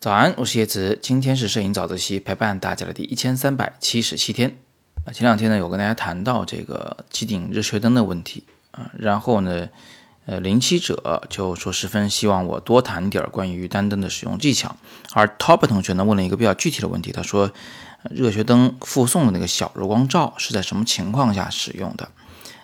[0.00, 4.56] 早安，我是叶子，今天是摄影早自习陪伴大家的第一千三百七十七天
[5.04, 5.12] 啊。
[5.12, 9.68] 前两天呢，有跟大家谈到这个机顶热靴灯的问题啊，然后呢，
[10.24, 14.74] 呃，零七者就说十分希望我多谈点关于单灯的使用技巧，
[15.12, 17.52] 而 Top 同学呢问了一个比较具体的问题，他说
[18.08, 22.08] 热靴灯附送的那个小柔光罩是在什么情况下使用的？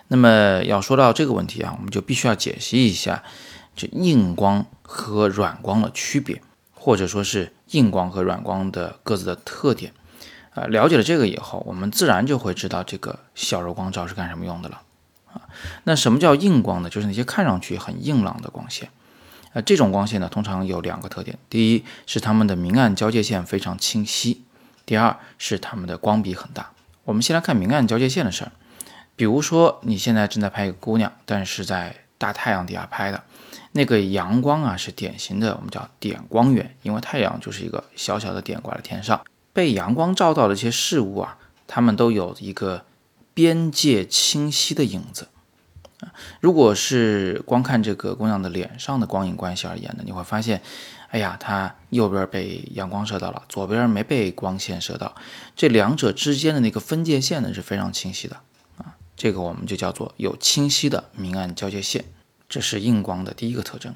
[0.07, 3.21] 那么要说到这个问题啊，我们就必须要解析一下
[3.75, 6.41] 这硬光和软光的区别，
[6.87, 9.91] 或者说是硬光和软光的各自的特点。
[10.51, 14.81] 啊，了解了这个以后，我们自然就会知道这个小柔光罩是干什么用的了。
[15.33, 15.41] 啊，
[15.83, 16.89] 那什么叫硬光呢？
[16.89, 18.89] 就是那些看上去很硬朗的光线。
[19.51, 24.45] 啊，这种光线呢，通常有两个特点：第一是它们的明暗交界线非常清晰；
[24.85, 26.71] 第二是它们的光比很大。
[27.03, 28.53] 我们先来看明暗交界线的事儿。
[29.17, 33.23] 比如说，你现在正在拍一个姑娘，但是在大太阳底下拍的，
[33.73, 39.21] 那个阳光啊，是典型的我们叫点光源，因为太阳就是一个小小的点挂在天上，
[39.53, 41.37] 被阳光照到的一些事物啊，
[41.67, 42.85] 它们都有一个
[43.33, 45.27] 边界清晰的影子。
[46.39, 50.61] 如果是光看这个姑娘的脸上的光影关系而言呢，你会发现，
[51.09, 55.15] 哎呀，她右边被阳光射到了，左边没被光线射到，
[55.55, 58.37] 这两者之间的那个分界线呢是非常清晰的。
[59.17, 62.05] 这个我们就叫做有清晰的明暗交界线，
[62.47, 63.93] 这是硬光的第一个特征。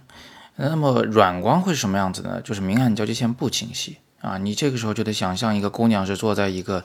[0.55, 2.41] 那么软光会是什么样子呢？
[2.41, 4.37] 就是明暗交界线不清晰啊。
[4.39, 6.83] 你这个时候就得想象一个姑娘是坐在一个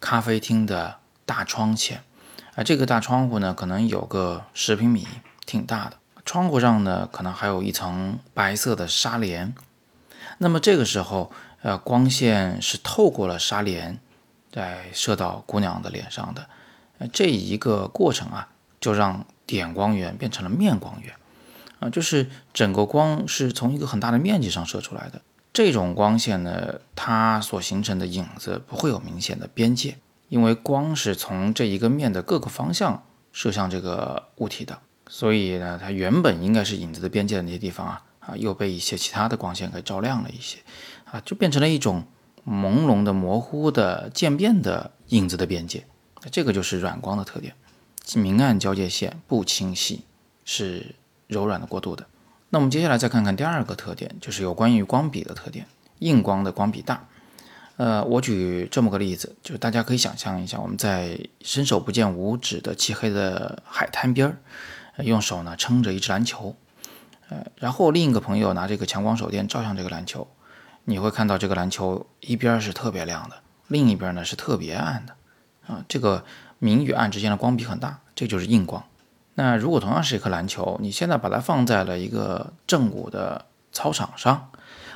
[0.00, 2.02] 咖啡厅的大窗前，
[2.54, 5.08] 啊，这个大窗户呢可能有个十平米，
[5.46, 5.96] 挺大的。
[6.24, 9.54] 窗户上呢可能还有一层白色的纱帘。
[10.36, 13.98] 那么这个时候，呃，光线是透过了纱帘，
[14.52, 16.46] 在射到姑娘的脸上的。
[17.06, 18.48] 这一个过程啊，
[18.80, 21.14] 就让点光源变成了面光源，
[21.78, 25.22] 啊，就是整个光是从一个很大的面积上射出来的。
[25.52, 33.02] 这种光线呢，它所形成的影子不会有明显的边界，因为光是从这一个面的各个方向
[33.32, 34.78] 射向这个物体的，
[35.08, 40.58] 所以呢，它原本应该是影子的边界的那些地方啊，啊，又被一些其他的光线给照亮了一些，
[41.10, 42.04] 啊，就变成了一种
[42.46, 45.86] 朦胧的、模糊的、渐变的影子的边界。
[46.30, 47.54] 这个就是软光的特点，
[48.16, 50.04] 明暗交界线不清晰，
[50.44, 50.94] 是
[51.26, 52.06] 柔软的过渡的。
[52.50, 55.66] 那我们接下来再看看第二个特点，就是有关于光比的特点。
[56.00, 57.08] 硬光的光比大。
[57.76, 66.56] 呃，我举这么个例子，就是大家可以想象一下，我们在伸手不见五指的漆黑的海滩边儿，用手呢撑着一只篮球，
[67.28, 70.26] 呃，然后另一个朋友拿这个强光手电照向这个篮球，
[70.84, 75.14] 你会看到这个篮球一边是特别亮的，另一边呢是特别暗的。
[75.68, 76.24] 啊，这个
[76.58, 78.82] 明与暗之间的光比很大，这就是硬光。
[79.34, 84.50] 那如果同样是一颗篮球，你现在把它放在了一个正午的操场上，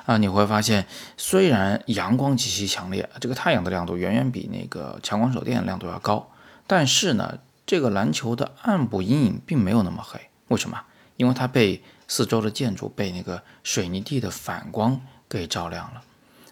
[0.04, 6.28] 啊，你会发现虽然阳光极其强烈，这个太阳的亮度远远比那个强光手电亮度要高，
[6.66, 10.18] 但是呢，这个篮球的暗部阴影并没有那么黑。
[10.48, 10.80] 为什么？
[11.16, 16.02] 因为它被四周的建筑、被那个水泥地的反光给照亮了，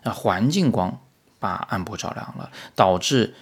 [0.05, 1.01] 啊，环境光
[1.41, 3.35] 把暗部照亮了，导致。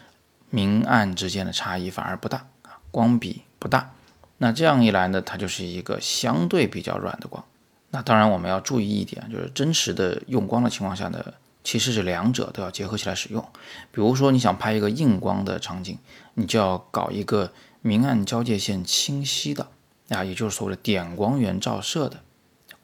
[0.50, 3.92] 明暗之间的差异反而不大啊，光比不大。
[4.38, 7.44] 那这样一来呢，它就是一个相对比较软的光。
[7.90, 11.24] 那当然我们要注意一点，就是真实的用光的情况下呢，
[11.64, 13.42] 其实是两者都要结合起来使用。
[13.90, 15.98] 比如说你想拍一个硬光的场景，
[16.34, 19.68] 你就要搞一个明暗交界线清晰的
[20.10, 22.20] 啊，也就是所谓的点光源照射的，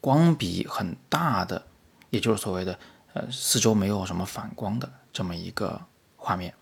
[0.01, 1.65] 光比很大的，
[2.09, 2.77] 也就是所谓的
[3.13, 5.81] 呃四周没有什么反光的这么一个
[6.17, 6.53] 画面。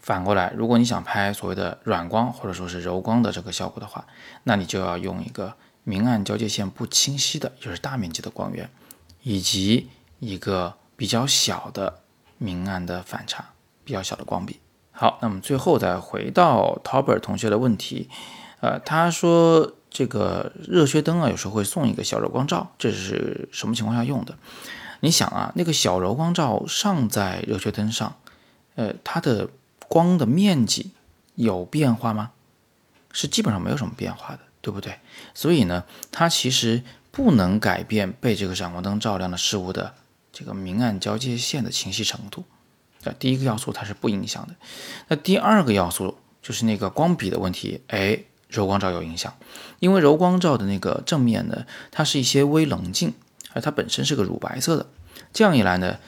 [0.00, 4.06] 反过来，如果你想拍所谓的软光或者说是柔光的这个效果的话，
[4.44, 8.68] 那你就要用一个明暗交界线不清晰的，就是大面积的光源，
[9.22, 12.00] 以及一个比较小的
[12.38, 13.50] 明暗的反差，
[13.84, 14.60] 比较小的光比。
[14.92, 18.08] 好，那么最后再回到 tober 同学的问题，
[18.60, 24.36] 呃，他说这个热靴灯啊，有时候会送一个小柔光罩，这是什么情况下用的？
[25.00, 28.16] 你想啊，那个小柔光罩上在热靴灯上，
[28.74, 29.48] 呃，它的
[29.90, 30.92] 光的面积
[31.34, 32.30] 有变化吗？
[33.10, 35.00] 是基本上没有什么变化的，对不对？
[35.34, 35.82] 所以呢，
[36.12, 39.94] 它其实不能改变被这个闪光灯照亮的事物的
[40.32, 42.44] 这个明暗交界线的清晰程度。
[43.02, 44.54] 啊，第一个要素它是不影响的。
[45.08, 47.82] 那第二个要素就是那个光比的问题。
[47.88, 49.34] 哎，柔光罩有影响，
[49.80, 53.12] 因为柔光罩的那个正面呢，它是一些微棱镜，
[53.54, 54.86] 而它本身是个乳白色的。
[55.32, 55.98] 这样一来呢，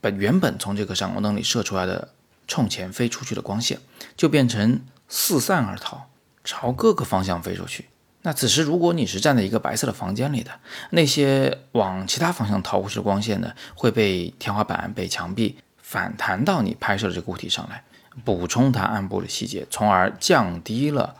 [0.00, 2.14] 把原本从这个闪光灯里射出来的。
[2.48, 3.78] 冲前飞出去的光线
[4.16, 6.08] 就变成四散而逃，
[6.42, 7.86] 朝各个方向飞出去
[8.22, 10.50] 那此时如果你是站在一个白色的房间里的，
[10.90, 17.84] 那些往其他方向逃过去的光线呢，会被天花板、被墙壁反弹到你拍摄的这个物体上来，
[18.24, 21.14] 补充它暗部的细节，从而降低了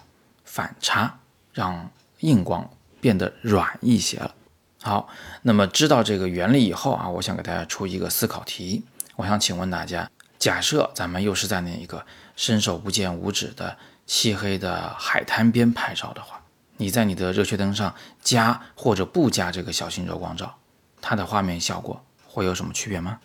[0.45, 1.21] 反差，
[1.53, 1.89] 让
[2.21, 2.69] 硬光
[3.01, 4.35] 变得软一些了。
[4.83, 5.09] 好，
[5.43, 8.83] 那么知道这个原理以后啊，我想给大家出一个思考题。
[9.17, 12.05] 我想请问大家，假设咱们又是在那一个
[12.37, 13.77] 伸手不见五指的
[14.07, 16.41] 漆黑的海滩边拍照的话，
[16.77, 20.55] 你在你的热靴灯上加或者不加这个小型柔光罩，
[21.01, 23.19] 它的画面效果会有什么区别吗？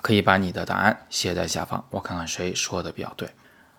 [0.00, 3.28] 可以把你的答案写在下方，我看看谁说的比较对。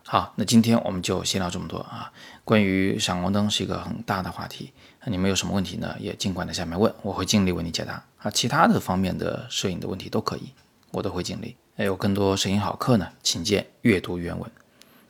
[0.05, 2.11] 好，那今天我们就先聊这么多啊。
[2.43, 4.73] 关于闪光灯是一个很大的话题，
[5.05, 5.95] 你们有什么问题呢？
[5.99, 8.29] 也尽管在下面问，我会尽力为你解答啊。
[8.29, 10.51] 其他的方面的摄影的问题都可以，
[10.91, 11.55] 我都会尽力。
[11.75, 14.51] 还有更多摄影好课呢，请见阅读原文。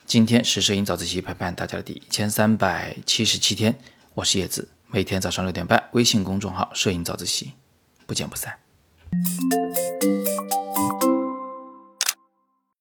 [0.06, 3.78] 今天是摄影早自习陪伴大家的第一千三百七十七天，
[4.14, 7.52] 我是叶子，每天早上六点半，微信公众号“摄影早自习”，
[8.06, 8.58] 不见不散。